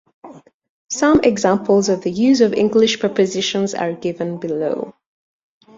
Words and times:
Some 0.89 1.19
examples 1.23 1.87
of 1.87 2.01
the 2.01 2.09
use 2.09 2.41
of 2.41 2.53
English 2.55 2.99
prepositions 2.99 3.75
are 3.75 3.93
given 3.93 4.39
below. 4.39 4.95